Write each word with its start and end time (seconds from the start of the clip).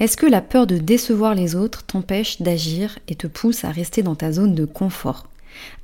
Est-ce 0.00 0.16
que 0.16 0.26
la 0.26 0.40
peur 0.40 0.66
de 0.66 0.78
décevoir 0.78 1.34
les 1.34 1.54
autres 1.54 1.84
t'empêche 1.84 2.40
d'agir 2.40 2.98
et 3.08 3.14
te 3.14 3.26
pousse 3.26 3.64
à 3.64 3.70
rester 3.70 4.02
dans 4.02 4.14
ta 4.14 4.32
zone 4.32 4.54
de 4.54 4.64
confort? 4.64 5.28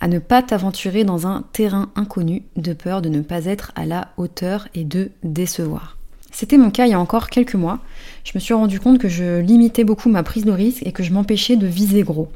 À 0.00 0.08
ne 0.08 0.18
pas 0.18 0.42
t'aventurer 0.42 1.04
dans 1.04 1.26
un 1.26 1.44
terrain 1.52 1.90
inconnu 1.94 2.42
de 2.56 2.72
peur 2.72 3.02
de 3.02 3.10
ne 3.10 3.20
pas 3.20 3.44
être 3.44 3.70
à 3.76 3.84
la 3.84 4.08
hauteur 4.16 4.66
et 4.74 4.84
de 4.84 5.10
décevoir? 5.22 5.98
C'était 6.30 6.56
mon 6.56 6.70
cas 6.70 6.86
il 6.86 6.90
y 6.90 6.94
a 6.94 7.00
encore 7.00 7.28
quelques 7.28 7.54
mois. 7.54 7.80
Je 8.24 8.32
me 8.34 8.40
suis 8.40 8.54
rendu 8.54 8.80
compte 8.80 8.98
que 8.98 9.08
je 9.08 9.40
limitais 9.40 9.84
beaucoup 9.84 10.08
ma 10.08 10.22
prise 10.22 10.44
de 10.44 10.52
risque 10.52 10.86
et 10.86 10.92
que 10.92 11.02
je 11.02 11.12
m'empêchais 11.12 11.56
de 11.56 11.66
viser 11.66 12.02
gros. 12.02 12.28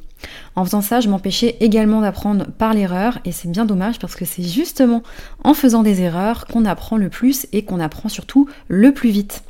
En 0.56 0.64
faisant 0.64 0.82
ça, 0.82 1.00
je 1.00 1.08
m'empêchais 1.08 1.56
également 1.60 2.00
d'apprendre 2.00 2.46
par 2.46 2.74
l'erreur 2.74 3.18
et 3.24 3.32
c'est 3.32 3.50
bien 3.50 3.64
dommage 3.64 3.98
parce 3.98 4.14
que 4.14 4.24
c'est 4.24 4.42
justement 4.42 5.02
en 5.42 5.54
faisant 5.54 5.82
des 5.82 6.00
erreurs 6.00 6.46
qu'on 6.46 6.64
apprend 6.64 6.96
le 6.96 7.08
plus 7.08 7.46
et 7.52 7.64
qu'on 7.64 7.80
apprend 7.80 8.08
surtout 8.08 8.48
le 8.68 8.92
plus 8.92 9.10
vite. 9.10 9.42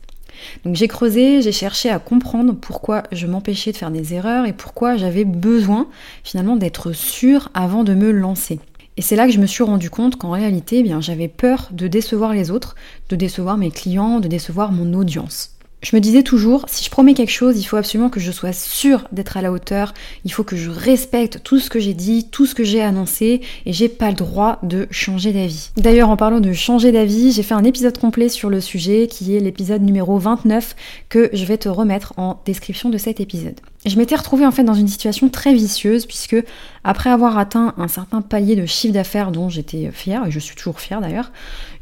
Donc 0.65 0.77
j'ai 0.77 0.89
creusé, 0.89 1.43
j'ai 1.43 1.53
cherché 1.53 1.91
à 1.91 1.99
comprendre 1.99 2.55
pourquoi 2.55 3.03
je 3.13 3.27
m'empêchais 3.27 3.73
de 3.73 3.77
faire 3.77 3.91
des 3.91 4.15
erreurs 4.15 4.47
et 4.47 4.53
pourquoi 4.53 4.97
j'avais 4.97 5.25
besoin 5.25 5.89
finalement 6.25 6.57
d'être 6.57 6.93
sûre 6.93 7.51
avant 7.55 7.85
de 7.85 7.95
me 7.95 8.11
lancer. 8.11 8.61
Et 8.97 9.03
c'est 9.03 9.17
là 9.17 9.27
que 9.27 9.33
je 9.33 9.41
me 9.41 9.47
suis 9.47 9.65
rendu 9.65 9.89
compte 9.89 10.17
qu'en 10.17 10.31
réalité, 10.31 10.81
eh 10.81 10.83
bien, 10.83 11.01
j'avais 11.01 11.29
peur 11.29 11.69
de 11.73 11.89
décevoir 11.89 12.35
les 12.35 12.51
autres, 12.51 12.77
de 13.09 13.17
décevoir 13.17 13.57
mes 13.57 13.71
clients, 13.71 14.21
de 14.21 14.29
décevoir 14.29 14.71
mon 14.71 14.93
audience. 14.93 15.57
Je 15.83 15.97
me 15.97 16.01
disais 16.01 16.23
toujours, 16.23 16.65
si 16.69 16.85
je 16.85 16.91
promets 16.91 17.15
quelque 17.15 17.33
chose, 17.33 17.59
il 17.59 17.65
faut 17.65 17.77
absolument 17.77 18.09
que 18.09 18.21
je 18.21 18.31
sois 18.31 18.53
sûre 18.53 19.09
d'être 19.11 19.37
à 19.37 19.43
la 19.43 19.51
hauteur, 19.51 19.95
il 20.25 20.33
faut 20.33 20.45
que 20.45 20.55
je 20.55 20.71
respecte 20.71 21.41
tout 21.43 21.59
ce 21.59 21.71
que 21.71 21.81
j'ai 21.81 21.93
dit, 21.93 22.29
tout 22.31 22.47
ce 22.47 22.55
que 22.55 22.63
j'ai 22.63 22.81
annoncé, 22.81 23.41
et 23.67 23.73
j'ai 23.73 23.89
pas 23.89 24.09
le 24.09 24.15
droit 24.15 24.61
de 24.63 24.87
changer 24.93 25.33
d'avis. 25.33 25.71
D'ailleurs, 25.77 26.09
en 26.09 26.17
parlant 26.17 26.39
de 26.39 26.53
changer 26.53 26.93
d'avis, 26.93 27.33
j'ai 27.33 27.43
fait 27.43 27.55
un 27.55 27.65
épisode 27.65 27.99
complet 27.99 28.29
sur 28.29 28.49
le 28.49 28.61
sujet, 28.61 29.09
qui 29.09 29.35
est 29.35 29.41
l'épisode 29.41 29.83
numéro 29.83 30.19
29, 30.19 30.77
que 31.09 31.31
je 31.33 31.45
vais 31.45 31.59
te 31.59 31.69
remettre 31.69 32.15
en 32.17 32.41
description 32.47 32.89
de 32.89 32.99
cet 32.99 33.19
épisode. 33.19 33.61
Je 33.85 33.97
m'étais 33.97 34.15
retrouvée 34.15 34.47
en 34.47 34.53
fait 34.53 34.63
dans 34.63 34.75
une 34.75 34.87
situation 34.87 35.29
très 35.29 35.53
vicieuse 35.53 36.07
puisque 36.07 36.37
après 36.85 37.11
avoir 37.11 37.37
atteint 37.37 37.75
un 37.79 37.89
certain 37.89 38.23
palier 38.23 38.55
de 38.55 38.65
chiffre 38.65 38.95
d'affaires 38.95 39.33
dont 39.33 39.49
j'étais 39.49 39.91
fière, 39.91 40.27
et 40.27 40.31
je 40.31 40.39
suis 40.39 40.55
toujours 40.55 40.79
fière 40.79 41.01
d'ailleurs, 41.01 41.33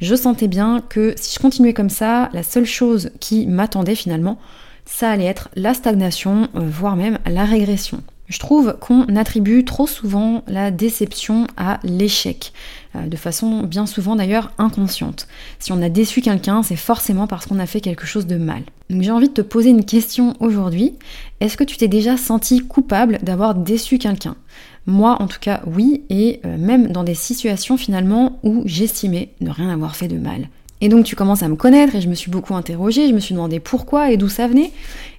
je 0.01 0.15
sentais 0.15 0.49
bien 0.49 0.81
que 0.89 1.15
si 1.17 1.35
je 1.35 1.39
continuais 1.39 1.75
comme 1.75 1.91
ça, 1.91 2.31
la 2.33 2.43
seule 2.43 2.65
chose 2.65 3.11
qui 3.21 3.47
m'attendait 3.47 3.95
finalement, 3.95 4.39
ça 4.87 5.11
allait 5.11 5.27
être 5.27 5.51
la 5.57 5.75
stagnation, 5.75 6.49
euh, 6.57 6.61
voire 6.61 6.97
même 6.97 7.19
la 7.27 7.45
régression. 7.45 8.03
Je 8.31 8.39
trouve 8.39 8.77
qu'on 8.79 9.17
attribue 9.17 9.65
trop 9.65 9.89
souvent 9.89 10.45
la 10.47 10.71
déception 10.71 11.49
à 11.57 11.81
l'échec, 11.83 12.53
euh, 12.95 13.09
de 13.09 13.17
façon 13.17 13.65
bien 13.65 13.87
souvent 13.87 14.15
d'ailleurs 14.15 14.53
inconsciente. 14.57 15.27
Si 15.59 15.73
on 15.73 15.83
a 15.83 15.89
déçu 15.89 16.21
quelqu'un, 16.21 16.63
c'est 16.63 16.77
forcément 16.77 17.27
parce 17.27 17.47
qu'on 17.47 17.59
a 17.59 17.67
fait 17.67 17.81
quelque 17.81 18.07
chose 18.07 18.29
de 18.29 18.37
mal. 18.37 18.63
Donc 18.89 19.03
j'ai 19.03 19.11
envie 19.11 19.29
de 19.29 19.35
te 19.35 19.41
poser 19.41 19.71
une 19.71 19.85
question 19.85 20.35
aujourd'hui. 20.39 20.95
Est-ce 21.41 21.57
que 21.57 21.65
tu 21.65 21.77
t'es 21.77 21.89
déjà 21.89 22.17
senti 22.17 22.61
coupable 22.61 23.19
d'avoir 23.21 23.57
déçu 23.57 23.99
quelqu'un? 23.99 24.37
Moi 24.87 25.21
en 25.21 25.27
tout 25.27 25.41
cas 25.41 25.61
oui, 25.67 26.05
et 26.09 26.39
euh, 26.45 26.57
même 26.57 26.87
dans 26.87 27.03
des 27.03 27.17
situations 27.17 27.77
finalement 27.77 28.39
où 28.45 28.63
j'estimais 28.65 29.31
ne 29.41 29.51
rien 29.51 29.71
avoir 29.71 29.97
fait 29.97 30.09
de 30.09 30.19
mal. 30.19 30.49
Et 30.81 30.89
donc 30.89 31.05
tu 31.05 31.17
commences 31.17 31.43
à 31.43 31.49
me 31.49 31.57
connaître 31.57 31.95
et 31.95 32.01
je 32.01 32.09
me 32.09 32.15
suis 32.15 32.31
beaucoup 32.31 32.55
interrogée, 32.55 33.09
je 33.09 33.15
me 33.15 33.21
suis 33.21 33.35
demandé 33.35 33.61
pourquoi 33.61 34.11
et 34.11 34.17
d'où 34.17 34.29
ça 34.29 34.47
venait. 34.47 34.73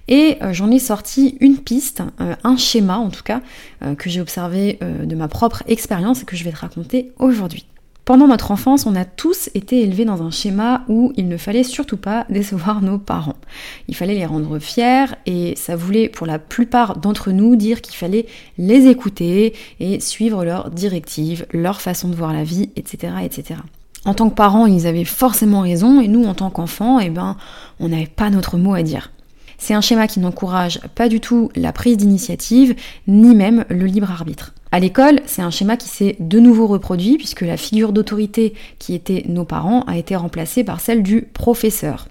Et 0.08 0.36
euh, 0.42 0.52
j'en 0.52 0.70
ai 0.70 0.78
sorti 0.78 1.36
une 1.40 1.58
piste, 1.58 2.02
euh, 2.20 2.34
un 2.42 2.56
schéma 2.56 2.98
en 2.98 3.10
tout 3.10 3.22
cas, 3.22 3.40
euh, 3.82 3.94
que 3.94 4.10
j'ai 4.10 4.20
observé 4.20 4.78
de 4.82 5.14
ma 5.14 5.28
propre 5.28 5.62
expérience 5.68 6.22
et 6.22 6.24
que 6.24 6.36
je 6.36 6.44
vais 6.44 6.52
te 6.52 6.58
raconter 6.58 7.12
aujourd'hui. 7.18 7.66
Pendant 8.04 8.26
notre 8.26 8.50
enfance, 8.50 8.84
on 8.84 8.96
a 8.96 9.04
tous 9.04 9.48
été 9.54 9.80
élevés 9.82 10.04
dans 10.04 10.22
un 10.22 10.32
schéma 10.32 10.82
où 10.88 11.12
il 11.16 11.28
ne 11.28 11.36
fallait 11.36 11.62
surtout 11.62 11.96
pas 11.96 12.26
décevoir 12.30 12.82
nos 12.82 12.98
parents. 12.98 13.36
Il 13.86 13.94
fallait 13.94 14.16
les 14.16 14.26
rendre 14.26 14.58
fiers 14.58 15.06
et 15.26 15.54
ça 15.56 15.76
voulait 15.76 16.08
pour 16.08 16.26
la 16.26 16.40
plupart 16.40 16.96
d'entre 16.96 17.30
nous 17.30 17.54
dire 17.54 17.80
qu'il 17.80 17.94
fallait 17.94 18.26
les 18.58 18.88
écouter 18.88 19.54
et 19.78 20.00
suivre 20.00 20.44
leurs 20.44 20.70
directives, 20.70 21.46
leur 21.52 21.80
façon 21.80 22.08
de 22.08 22.16
voir 22.16 22.32
la 22.32 22.42
vie, 22.42 22.70
etc. 22.74 23.14
etc. 23.22 23.60
En 24.04 24.14
tant 24.14 24.28
que 24.28 24.34
parents, 24.34 24.66
ils 24.66 24.86
avaient 24.86 25.04
forcément 25.04 25.60
raison 25.60 26.00
et 26.00 26.08
nous, 26.08 26.24
en 26.24 26.34
tant 26.34 26.50
qu'enfants, 26.50 26.98
eh 26.98 27.10
ben, 27.10 27.36
on 27.78 27.88
n'avait 27.88 28.06
pas 28.06 28.30
notre 28.30 28.56
mot 28.58 28.74
à 28.74 28.82
dire. 28.82 29.12
C'est 29.58 29.74
un 29.74 29.80
schéma 29.80 30.08
qui 30.08 30.18
n'encourage 30.18 30.80
pas 30.96 31.08
du 31.08 31.20
tout 31.20 31.50
la 31.54 31.72
prise 31.72 31.96
d'initiative, 31.96 32.74
ni 33.06 33.36
même 33.36 33.64
le 33.68 33.86
libre 33.86 34.10
arbitre. 34.10 34.54
À 34.72 34.80
l'école, 34.80 35.20
c'est 35.26 35.42
un 35.42 35.50
schéma 35.50 35.76
qui 35.76 35.88
s'est 35.88 36.16
de 36.18 36.40
nouveau 36.40 36.66
reproduit 36.66 37.16
puisque 37.16 37.42
la 37.42 37.56
figure 37.56 37.92
d'autorité 37.92 38.54
qui 38.80 38.94
était 38.94 39.22
nos 39.28 39.44
parents 39.44 39.82
a 39.82 39.96
été 39.96 40.16
remplacée 40.16 40.64
par 40.64 40.80
celle 40.80 41.04
du 41.04 41.22
professeur. 41.22 42.08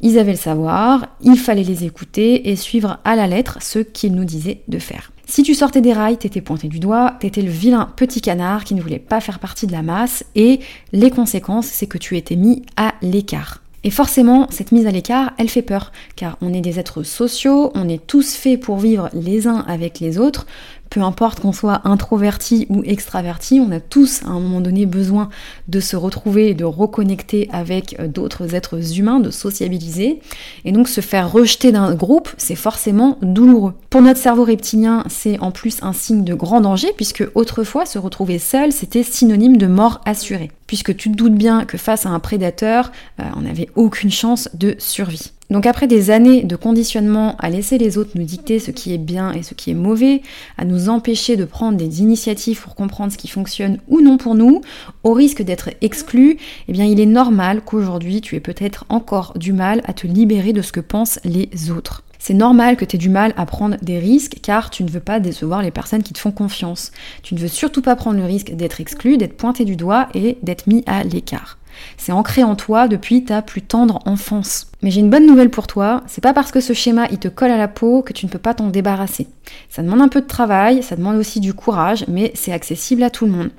Ils 0.00 0.18
avaient 0.18 0.32
le 0.32 0.38
savoir, 0.38 1.08
il 1.20 1.36
fallait 1.36 1.62
les 1.62 1.84
écouter 1.84 2.50
et 2.50 2.56
suivre 2.56 2.98
à 3.04 3.16
la 3.16 3.26
lettre 3.26 3.58
ce 3.60 3.80
qu'ils 3.80 4.14
nous 4.14 4.24
disaient 4.24 4.62
de 4.68 4.78
faire. 4.78 5.12
Si 5.26 5.42
tu 5.42 5.54
sortais 5.54 5.80
des 5.80 5.92
rails, 5.92 6.16
t'étais 6.16 6.40
pointé 6.40 6.68
du 6.68 6.80
doigt, 6.80 7.14
t'étais 7.20 7.42
le 7.42 7.50
vilain 7.50 7.92
petit 7.96 8.20
canard 8.20 8.64
qui 8.64 8.74
ne 8.74 8.82
voulait 8.82 8.98
pas 8.98 9.20
faire 9.20 9.38
partie 9.38 9.66
de 9.66 9.72
la 9.72 9.82
masse, 9.82 10.24
et 10.34 10.60
les 10.92 11.10
conséquences, 11.10 11.66
c'est 11.66 11.86
que 11.86 11.98
tu 11.98 12.16
étais 12.16 12.36
mis 12.36 12.64
à 12.76 12.94
l'écart. 13.02 13.62
Et 13.82 13.90
forcément, 13.90 14.46
cette 14.50 14.72
mise 14.72 14.86
à 14.86 14.90
l'écart, 14.90 15.32
elle 15.38 15.48
fait 15.48 15.62
peur, 15.62 15.92
car 16.16 16.36
on 16.42 16.52
est 16.52 16.60
des 16.60 16.78
êtres 16.78 17.02
sociaux, 17.02 17.72
on 17.74 17.88
est 17.88 18.06
tous 18.06 18.34
faits 18.34 18.60
pour 18.60 18.78
vivre 18.78 19.08
les 19.14 19.46
uns 19.46 19.64
avec 19.66 20.00
les 20.00 20.18
autres, 20.18 20.46
peu 20.90 21.00
importe 21.02 21.38
qu'on 21.38 21.52
soit 21.52 21.82
introverti 21.84 22.66
ou 22.68 22.82
extraverti, 22.82 23.60
on 23.64 23.70
a 23.70 23.78
tous 23.78 24.22
à 24.24 24.30
un 24.30 24.40
moment 24.40 24.60
donné 24.60 24.86
besoin 24.86 25.30
de 25.68 25.78
se 25.78 25.94
retrouver, 25.94 26.52
de 26.52 26.64
reconnecter 26.64 27.48
avec 27.52 27.98
euh, 28.00 28.08
d'autres 28.08 28.56
êtres 28.56 28.98
humains, 28.98 29.20
de 29.20 29.30
sociabiliser. 29.30 30.20
Et 30.64 30.72
donc 30.72 30.88
se 30.88 31.00
faire 31.00 31.30
rejeter 31.30 31.70
d'un 31.70 31.94
groupe, 31.94 32.28
c'est 32.36 32.56
forcément 32.56 33.18
douloureux. 33.22 33.74
Pour 33.88 34.02
notre 34.02 34.18
cerveau 34.18 34.44
reptilien, 34.44 35.04
c'est 35.08 35.38
en 35.38 35.52
plus 35.52 35.78
un 35.82 35.92
signe 35.92 36.24
de 36.24 36.34
grand 36.34 36.60
danger, 36.60 36.88
puisque 36.96 37.24
autrefois 37.36 37.86
se 37.86 37.98
retrouver 37.98 38.40
seul, 38.40 38.72
c'était 38.72 39.04
synonyme 39.04 39.56
de 39.56 39.68
mort 39.68 40.00
assurée. 40.04 40.50
Puisque 40.70 40.96
tu 40.96 41.10
te 41.10 41.16
doutes 41.16 41.34
bien 41.34 41.64
que 41.64 41.76
face 41.76 42.06
à 42.06 42.10
un 42.10 42.20
prédateur, 42.20 42.92
euh, 43.18 43.24
on 43.36 43.40
n'avait 43.40 43.68
aucune 43.74 44.12
chance 44.12 44.48
de 44.54 44.76
survie. 44.78 45.32
Donc 45.50 45.66
après 45.66 45.88
des 45.88 46.12
années 46.12 46.44
de 46.44 46.54
conditionnement 46.54 47.34
à 47.40 47.50
laisser 47.50 47.76
les 47.76 47.98
autres 47.98 48.12
nous 48.14 48.22
dicter 48.22 48.60
ce 48.60 48.70
qui 48.70 48.94
est 48.94 48.98
bien 48.98 49.32
et 49.32 49.42
ce 49.42 49.54
qui 49.54 49.72
est 49.72 49.74
mauvais, 49.74 50.22
à 50.58 50.64
nous 50.64 50.88
empêcher 50.88 51.36
de 51.36 51.44
prendre 51.44 51.76
des 51.76 52.02
initiatives 52.02 52.62
pour 52.62 52.76
comprendre 52.76 53.10
ce 53.10 53.18
qui 53.18 53.26
fonctionne 53.26 53.78
ou 53.88 54.00
non 54.00 54.16
pour 54.16 54.36
nous, 54.36 54.60
au 55.02 55.12
risque 55.12 55.42
d'être 55.42 55.70
exclu, 55.80 56.38
eh 56.68 56.72
bien 56.72 56.84
il 56.84 57.00
est 57.00 57.04
normal 57.04 57.62
qu'aujourd'hui 57.62 58.20
tu 58.20 58.36
aies 58.36 58.40
peut-être 58.40 58.84
encore 58.90 59.32
du 59.36 59.52
mal 59.52 59.82
à 59.86 59.92
te 59.92 60.06
libérer 60.06 60.52
de 60.52 60.62
ce 60.62 60.70
que 60.70 60.78
pensent 60.78 61.18
les 61.24 61.72
autres. 61.72 62.04
C'est 62.20 62.34
normal 62.34 62.76
que 62.76 62.84
tu 62.84 62.96
aies 62.96 62.98
du 62.98 63.08
mal 63.08 63.32
à 63.38 63.46
prendre 63.46 63.76
des 63.80 63.98
risques 63.98 64.36
car 64.42 64.68
tu 64.68 64.84
ne 64.84 64.90
veux 64.90 65.00
pas 65.00 65.20
décevoir 65.20 65.62
les 65.62 65.70
personnes 65.70 66.02
qui 66.02 66.12
te 66.12 66.18
font 66.18 66.32
confiance. 66.32 66.92
Tu 67.22 67.34
ne 67.34 67.40
veux 67.40 67.48
surtout 67.48 67.80
pas 67.80 67.96
prendre 67.96 68.18
le 68.18 68.26
risque 68.26 68.52
d'être 68.52 68.80
exclu, 68.80 69.16
d'être 69.16 69.38
pointé 69.38 69.64
du 69.64 69.74
doigt 69.74 70.08
et 70.14 70.36
d'être 70.42 70.66
mis 70.66 70.84
à 70.86 71.02
l'écart. 71.02 71.56
C'est 71.96 72.12
ancré 72.12 72.44
en 72.44 72.56
toi 72.56 72.88
depuis 72.88 73.24
ta 73.24 73.40
plus 73.40 73.62
tendre 73.62 74.00
enfance. 74.04 74.66
Mais 74.82 74.90
j'ai 74.90 75.00
une 75.00 75.08
bonne 75.08 75.26
nouvelle 75.26 75.48
pour 75.48 75.66
toi, 75.66 76.02
c'est 76.06 76.20
pas 76.20 76.34
parce 76.34 76.52
que 76.52 76.60
ce 76.60 76.74
schéma 76.74 77.06
il 77.10 77.18
te 77.18 77.28
colle 77.28 77.52
à 77.52 77.56
la 77.56 77.68
peau 77.68 78.02
que 78.02 78.12
tu 78.12 78.26
ne 78.26 78.30
peux 78.30 78.38
pas 78.38 78.52
t'en 78.52 78.68
débarrasser. 78.68 79.26
Ça 79.70 79.82
demande 79.82 80.02
un 80.02 80.08
peu 80.08 80.20
de 80.20 80.26
travail, 80.26 80.82
ça 80.82 80.96
demande 80.96 81.16
aussi 81.16 81.40
du 81.40 81.54
courage, 81.54 82.04
mais 82.06 82.32
c'est 82.34 82.52
accessible 82.52 83.02
à 83.02 83.08
tout 83.08 83.24
le 83.24 83.32
monde. 83.32 83.50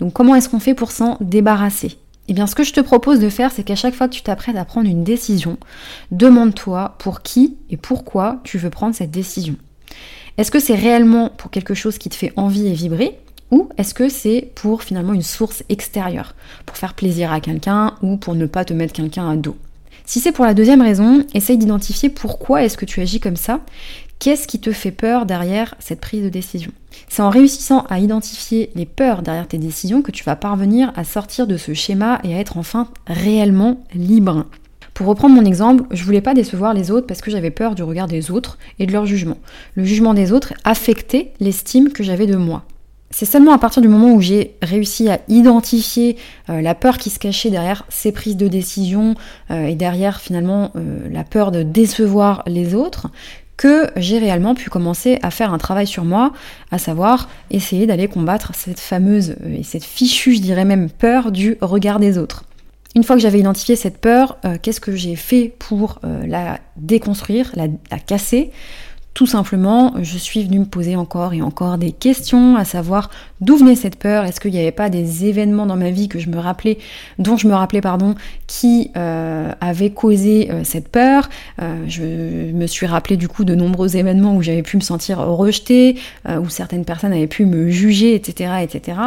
Donc 0.00 0.12
comment 0.12 0.34
est-ce 0.34 0.50
qu'on 0.50 0.60
fait 0.60 0.74
pour 0.74 0.90
s'en 0.90 1.16
débarrasser? 1.22 1.96
Eh 2.28 2.34
bien, 2.34 2.46
ce 2.46 2.54
que 2.54 2.64
je 2.64 2.72
te 2.72 2.80
propose 2.80 3.18
de 3.18 3.28
faire, 3.28 3.50
c'est 3.50 3.64
qu'à 3.64 3.74
chaque 3.74 3.94
fois 3.94 4.08
que 4.08 4.14
tu 4.14 4.22
t'apprêtes 4.22 4.56
à 4.56 4.64
prendre 4.64 4.88
une 4.88 5.04
décision, 5.04 5.56
demande-toi 6.10 6.94
pour 6.98 7.22
qui 7.22 7.56
et 7.70 7.76
pourquoi 7.76 8.40
tu 8.44 8.58
veux 8.58 8.70
prendre 8.70 8.94
cette 8.94 9.10
décision. 9.10 9.56
Est-ce 10.38 10.50
que 10.50 10.60
c'est 10.60 10.74
réellement 10.74 11.28
pour 11.30 11.50
quelque 11.50 11.74
chose 11.74 11.98
qui 11.98 12.08
te 12.08 12.14
fait 12.14 12.32
envie 12.36 12.66
et 12.68 12.72
vibrer 12.72 13.18
ou 13.50 13.68
est-ce 13.76 13.92
que 13.92 14.08
c'est 14.08 14.50
pour 14.54 14.82
finalement 14.82 15.12
une 15.12 15.22
source 15.22 15.62
extérieure, 15.68 16.34
pour 16.64 16.78
faire 16.78 16.94
plaisir 16.94 17.30
à 17.30 17.40
quelqu'un 17.40 17.96
ou 18.00 18.16
pour 18.16 18.34
ne 18.34 18.46
pas 18.46 18.64
te 18.64 18.72
mettre 18.72 18.94
quelqu'un 18.94 19.28
à 19.28 19.36
dos? 19.36 19.58
Si 20.06 20.20
c'est 20.20 20.32
pour 20.32 20.46
la 20.46 20.54
deuxième 20.54 20.80
raison, 20.80 21.24
essaye 21.34 21.58
d'identifier 21.58 22.08
pourquoi 22.08 22.64
est-ce 22.64 22.78
que 22.78 22.86
tu 22.86 23.00
agis 23.00 23.20
comme 23.20 23.36
ça, 23.36 23.60
qu'est-ce 24.22 24.46
qui 24.46 24.60
te 24.60 24.70
fait 24.70 24.92
peur 24.92 25.26
derrière 25.26 25.74
cette 25.80 26.00
prise 26.00 26.22
de 26.22 26.28
décision? 26.28 26.70
C'est 27.08 27.22
en 27.22 27.28
réussissant 27.28 27.84
à 27.90 27.98
identifier 27.98 28.70
les 28.76 28.86
peurs 28.86 29.20
derrière 29.20 29.48
tes 29.48 29.58
décisions 29.58 30.00
que 30.00 30.12
tu 30.12 30.22
vas 30.22 30.36
parvenir 30.36 30.92
à 30.94 31.02
sortir 31.02 31.48
de 31.48 31.56
ce 31.56 31.74
schéma 31.74 32.20
et 32.22 32.32
à 32.32 32.38
être 32.38 32.56
enfin 32.56 32.86
réellement 33.08 33.82
libre. 33.92 34.46
Pour 34.94 35.08
reprendre 35.08 35.34
mon 35.34 35.44
exemple, 35.44 35.82
je 35.90 36.04
voulais 36.04 36.20
pas 36.20 36.34
décevoir 36.34 36.72
les 36.72 36.92
autres 36.92 37.08
parce 37.08 37.20
que 37.20 37.32
j'avais 37.32 37.50
peur 37.50 37.74
du 37.74 37.82
regard 37.82 38.06
des 38.06 38.30
autres 38.30 38.58
et 38.78 38.86
de 38.86 38.92
leur 38.92 39.06
jugement. 39.06 39.38
Le 39.74 39.82
jugement 39.82 40.14
des 40.14 40.30
autres 40.30 40.54
affectait 40.62 41.32
l'estime 41.40 41.90
que 41.90 42.04
j'avais 42.04 42.28
de 42.28 42.36
moi. 42.36 42.62
C'est 43.12 43.26
seulement 43.26 43.52
à 43.52 43.58
partir 43.58 43.82
du 43.82 43.88
moment 43.88 44.14
où 44.14 44.22
j'ai 44.22 44.56
réussi 44.62 45.10
à 45.10 45.20
identifier 45.28 46.16
euh, 46.48 46.62
la 46.62 46.74
peur 46.74 46.96
qui 46.96 47.10
se 47.10 47.18
cachait 47.18 47.50
derrière 47.50 47.84
ces 47.90 48.10
prises 48.10 48.38
de 48.38 48.48
décision 48.48 49.14
euh, 49.50 49.66
et 49.66 49.74
derrière 49.74 50.20
finalement 50.20 50.70
euh, 50.76 51.08
la 51.10 51.22
peur 51.22 51.52
de 51.52 51.62
décevoir 51.62 52.42
les 52.46 52.74
autres 52.74 53.08
que 53.62 53.86
j'ai 53.94 54.18
réellement 54.18 54.56
pu 54.56 54.70
commencer 54.70 55.20
à 55.22 55.30
faire 55.30 55.52
un 55.52 55.58
travail 55.58 55.86
sur 55.86 56.04
moi, 56.04 56.32
à 56.72 56.78
savoir 56.78 57.28
essayer 57.52 57.86
d'aller 57.86 58.08
combattre 58.08 58.50
cette 58.56 58.80
fameuse 58.80 59.36
et 59.48 59.62
cette 59.62 59.84
fichue, 59.84 60.34
je 60.34 60.40
dirais 60.40 60.64
même, 60.64 60.90
peur 60.90 61.30
du 61.30 61.58
regard 61.60 62.00
des 62.00 62.18
autres. 62.18 62.42
Une 62.96 63.04
fois 63.04 63.14
que 63.14 63.22
j'avais 63.22 63.38
identifié 63.38 63.76
cette 63.76 63.98
peur, 63.98 64.38
qu'est-ce 64.62 64.80
que 64.80 64.96
j'ai 64.96 65.14
fait 65.14 65.54
pour 65.60 66.00
la 66.02 66.58
déconstruire, 66.76 67.52
la 67.54 67.98
casser? 68.00 68.50
Tout 69.14 69.26
simplement, 69.26 69.92
je 70.00 70.16
suis 70.16 70.42
venue 70.42 70.60
me 70.60 70.64
poser 70.64 70.96
encore 70.96 71.34
et 71.34 71.42
encore 71.42 71.76
des 71.76 71.92
questions, 71.92 72.56
à 72.56 72.64
savoir 72.64 73.10
d'où 73.42 73.56
venait 73.56 73.76
cette 73.76 73.96
peur, 73.96 74.24
est-ce 74.24 74.40
qu'il 74.40 74.52
n'y 74.52 74.58
avait 74.58 74.72
pas 74.72 74.88
des 74.88 75.26
événements 75.26 75.66
dans 75.66 75.76
ma 75.76 75.90
vie 75.90 76.08
que 76.08 76.18
je 76.18 76.30
me 76.30 76.38
rappelais, 76.38 76.78
dont 77.18 77.36
je 77.36 77.46
me 77.46 77.52
rappelais, 77.52 77.82
pardon, 77.82 78.14
qui 78.46 78.90
euh, 78.96 79.52
avaient 79.60 79.90
causé 79.90 80.50
euh, 80.50 80.64
cette 80.64 80.88
peur? 80.88 81.28
Euh, 81.60 81.84
je 81.88 82.02
me 82.52 82.66
suis 82.66 82.86
rappelé 82.86 83.18
du 83.18 83.28
coup 83.28 83.44
de 83.44 83.54
nombreux 83.54 83.96
événements 83.96 84.34
où 84.34 84.40
j'avais 84.40 84.62
pu 84.62 84.78
me 84.78 84.82
sentir 84.82 85.18
rejetée, 85.18 85.98
où 86.28 86.48
certaines 86.48 86.84
personnes 86.84 87.12
avaient 87.12 87.26
pu 87.26 87.44
me 87.44 87.68
juger, 87.68 88.14
etc., 88.14 88.54
etc. 88.62 88.98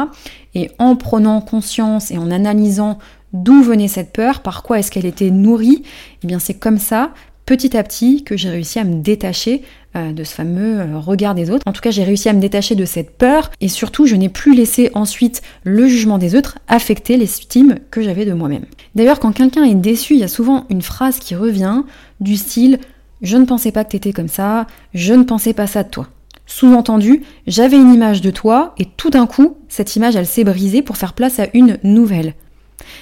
Et 0.54 0.70
en 0.78 0.96
prenant 0.96 1.42
conscience 1.42 2.12
et 2.12 2.18
en 2.18 2.30
analysant 2.30 3.00
d'où 3.34 3.64
venait 3.64 3.88
cette 3.88 4.14
peur, 4.14 4.42
par 4.42 4.62
quoi 4.62 4.80
est-ce 4.80 4.92
qu'elle 4.92 5.06
était 5.06 5.32
nourrie, 5.32 5.84
eh 6.24 6.28
bien 6.28 6.40
c'est 6.40 6.54
comme 6.54 6.78
ça, 6.78 7.12
petit 7.46 7.76
à 7.78 7.84
petit, 7.84 8.24
que 8.24 8.38
j'ai 8.38 8.50
réussi 8.50 8.80
à 8.80 8.84
me 8.84 9.02
détacher 9.02 9.62
euh, 9.96 10.12
de 10.12 10.24
ce 10.24 10.34
fameux 10.34 10.80
euh, 10.80 11.00
regard 11.00 11.36
des 11.36 11.50
autres. 11.50 11.64
En 11.66 11.72
tout 11.72 11.82
cas, 11.82 11.92
j'ai 11.92 12.04
réussi 12.04 12.30
à 12.30 12.34
me 12.34 12.40
détacher 12.40 12.76
de 12.76 12.86
cette 12.86 13.18
peur 13.18 13.52
et 13.62 13.68
surtout, 13.68 14.06
je 14.06 14.16
n'ai 14.16 14.30
plus 14.30 14.56
laissé 14.56 14.92
ensuite 14.94 15.42
le 15.64 15.88
jugement 15.88 16.18
des 16.18 16.36
autres 16.36 16.60
affecter 16.68 17.18
l'estime 17.18 17.78
que 17.92 18.02
j'avais 18.02 18.26
de 18.26 18.34
moi-même. 18.34 18.66
D'ailleurs, 18.96 19.20
quand 19.20 19.32
quelqu'un 19.32 19.64
est 19.64 19.76
déçu, 19.76 20.14
il 20.14 20.20
y 20.20 20.24
a 20.24 20.28
souvent 20.28 20.66
une 20.70 20.82
phrase 20.82 21.20
qui 21.20 21.36
revient 21.36 21.84
du 22.20 22.36
style 22.38 22.80
Je 23.22 23.38
ne 23.38 23.46
pensais 23.46 23.72
pas 23.72 23.84
que 23.84 23.92
t'étais 23.92 24.14
comme 24.14 24.28
ça, 24.28 24.68
je 24.94 25.14
ne 25.14 25.24
pensais 25.24 25.54
pas 25.54 25.68
ça 25.68 25.84
de 25.84 25.90
toi. 25.90 26.08
Sous-entendu, 26.46 27.24
j'avais 27.48 27.78
une 27.78 27.94
image 27.94 28.22
de 28.22 28.32
toi 28.32 28.76
et 28.78 28.86
tout 28.86 29.10
d'un 29.10 29.26
coup, 29.26 29.58
cette 29.68 29.96
image, 29.96 30.16
elle 30.16 30.28
s'est 30.28 30.44
brisée 30.44 30.82
pour 30.82 30.98
faire 30.98 31.14
place 31.14 31.40
à 31.40 31.48
une 31.54 31.80
nouvelle. 31.84 32.34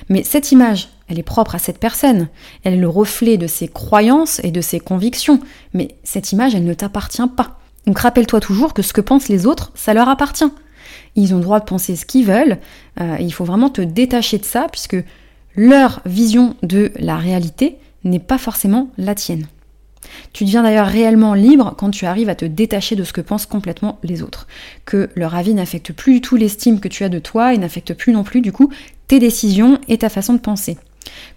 Mais 0.10 0.24
cette 0.24 0.52
image, 0.52 0.90
elle 1.08 1.20
est 1.20 1.24
propre 1.24 1.56
à 1.56 1.60
cette 1.60 1.80
personne, 1.80 2.28
elle 2.64 2.74
est 2.74 2.78
le 2.78 2.90
reflet 2.90 3.38
de 3.38 3.48
ses 3.48 3.68
croyances 3.68 4.40
et 4.44 4.52
de 4.52 4.62
ses 4.62 4.80
convictions, 4.80 5.40
mais 5.74 5.96
cette 6.04 6.32
image, 6.32 6.56
elle 6.56 6.66
ne 6.66 6.74
t'appartient 6.74 7.22
pas. 7.36 7.60
Donc 7.86 8.00
rappelle-toi 8.00 8.40
toujours 8.40 8.74
que 8.74 8.82
ce 8.82 8.94
que 8.94 9.02
pensent 9.02 9.30
les 9.30 9.46
autres, 9.46 9.72
ça 9.76 9.94
leur 9.94 10.08
appartient. 10.08 10.52
Ils 11.16 11.34
ont 11.34 11.38
le 11.38 11.44
droit 11.44 11.60
de 11.60 11.66
penser 11.66 11.96
ce 11.96 12.06
qu'ils 12.06 12.26
veulent, 12.26 12.60
euh, 13.00 13.18
il 13.20 13.34
faut 13.34 13.46
vraiment 13.46 13.70
te 13.70 13.82
détacher 13.82 14.38
de 14.38 14.46
ça, 14.46 14.68
puisque 14.72 14.98
leur 15.56 16.02
vision 16.06 16.56
de 16.64 16.92
la 16.98 17.18
réalité 17.18 17.78
n'est 18.04 18.20
pas 18.20 18.38
forcément 18.38 18.90
la 18.98 19.16
tienne. 19.16 19.48
Tu 20.34 20.46
deviens 20.46 20.64
d'ailleurs 20.64 20.88
réellement 20.88 21.34
libre 21.34 21.76
quand 21.78 21.92
tu 21.92 22.06
arrives 22.06 22.30
à 22.30 22.36
te 22.36 22.46
détacher 22.46 22.96
de 22.96 23.04
ce 23.04 23.14
que 23.14 23.22
pensent 23.22 23.46
complètement 23.46 24.00
les 24.04 24.22
autres. 24.22 24.48
Que 24.86 25.10
leur 25.16 25.36
avis 25.36 25.54
n'affecte 25.54 25.94
plus 25.94 26.16
du 26.16 26.22
tout 26.22 26.36
l'estime 26.36 26.80
que 26.80 26.88
tu 26.88 27.04
as 27.04 27.10
de 27.10 27.20
toi 27.20 27.54
et 27.54 27.58
n'affecte 27.58 27.94
plus 27.94 28.12
non 28.12 28.24
plus 28.24 28.42
du 28.42 28.52
coup 28.52 28.72
tes 29.14 29.20
décisions 29.20 29.78
et 29.88 30.00
ta 30.00 30.10
façon 30.10 30.34
de 30.34 30.40
penser. 30.40 30.76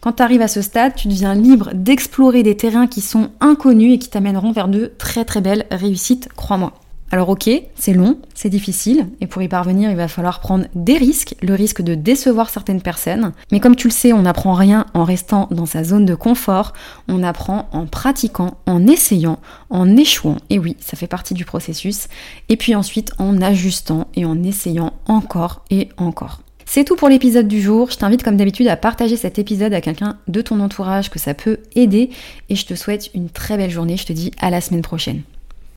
Quand 0.01 0.15
tu 0.15 0.23
arrives 0.23 0.41
à 0.41 0.49
ce 0.49 0.63
stade, 0.63 0.95
tu 0.95 1.09
deviens 1.09 1.35
libre 1.35 1.73
d'explorer 1.75 2.43
des 2.43 2.57
terrains 2.57 2.87
qui 2.87 3.03
sont 3.03 3.29
inconnus 3.41 3.93
et 3.93 3.99
qui 3.99 4.09
t'amèneront 4.09 4.51
vers 4.51 4.69
de 4.69 4.93
très 4.97 5.27
très 5.27 5.43
belles 5.43 5.67
réussites, 5.71 6.31
crois-moi. 6.35 6.73
Alors 7.11 7.29
ok, 7.29 7.51
c'est 7.75 7.93
long, 7.93 8.19
c'est 8.33 8.49
difficile, 8.49 9.09
et 9.21 9.27
pour 9.27 9.43
y 9.43 9.49
parvenir, 9.49 9.91
il 9.91 9.97
va 9.97 10.09
falloir 10.09 10.41
prendre 10.41 10.65
des 10.75 10.97
risques, 10.97 11.35
le 11.43 11.53
risque 11.53 11.83
de 11.83 11.95
décevoir 11.95 12.49
certaines 12.49 12.81
personnes. 12.81 13.33
Mais 13.53 13.61
comme 13.61 13.77
tu 13.77 13.89
le 13.89 13.93
sais, 13.93 14.15
on 14.15 14.23
n'apprend 14.23 14.55
rien 14.55 14.87
en 14.95 15.05
restant 15.05 15.47
dans 15.51 15.67
sa 15.67 15.85
zone 15.85 16.07
de 16.07 16.15
confort, 16.15 16.73
on 17.09 17.23
apprend 17.23 17.69
en 17.73 17.85
pratiquant, 17.85 18.57
en 18.65 18.87
essayant, 18.87 19.39
en 19.69 19.99
échouant, 19.99 20.39
et 20.49 20.59
oui, 20.59 20.79
ça 20.81 20.97
fait 20.97 21.07
partie 21.07 21.35
du 21.35 21.45
processus, 21.45 22.09
et 22.49 22.57
puis 22.57 22.75
ensuite 22.75 23.13
en 23.19 23.43
ajustant 23.43 24.09
et 24.15 24.25
en 24.25 24.43
essayant 24.43 24.95
encore 25.07 25.63
et 25.69 25.91
encore. 25.99 26.41
C'est 26.69 26.85
tout 26.85 26.97
pour 26.97 27.09
l'épisode 27.09 27.49
du 27.49 27.63
jour. 27.63 27.91
Je 27.91 27.97
t'invite 27.97 28.23
comme 28.23 28.37
d'habitude 28.37 28.67
à 28.67 28.77
partager 28.77 29.17
cet 29.17 29.39
épisode 29.39 29.73
à 29.73 29.81
quelqu'un 29.81 30.19
de 30.27 30.43
ton 30.43 30.61
entourage 30.61 31.11
que 31.11 31.19
ça 31.19 31.33
peut 31.33 31.59
aider 31.75 32.11
et 32.51 32.57
je 32.57 32.67
te 32.67 32.75
souhaite 32.75 33.09
une 33.15 33.31
très 33.31 33.57
belle 33.57 33.71
journée. 33.71 33.97
Je 33.97 34.05
te 34.05 34.13
dis 34.13 34.33
à 34.39 34.51
la 34.51 34.61
semaine 34.61 34.83
prochaine. 34.83 35.23